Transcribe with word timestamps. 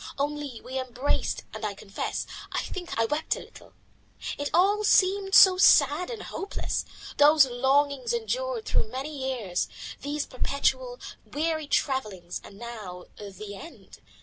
Only 0.17 0.59
we 0.61 0.79
embraced, 0.79 1.43
and 1.53 1.63
I 1.63 1.75
confess, 1.75 2.25
I 2.53 2.63
think 2.63 2.97
I 2.99 3.05
wept 3.05 3.35
a 3.35 3.39
little. 3.39 3.73
It 4.35 4.49
all 4.51 4.83
seemed 4.83 5.35
so 5.35 5.59
sad 5.59 6.09
and 6.09 6.23
hopeless, 6.23 6.85
these 7.19 7.45
longings 7.45 8.11
endured 8.11 8.65
through 8.65 8.87
many 8.89 9.15
years, 9.15 9.67
these 10.01 10.25
perpetual, 10.25 10.99
weary 11.23 11.67
travellings, 11.67 12.41
and 12.43 12.57
now 12.57 13.05
the 13.19 13.53
end. 13.55 13.99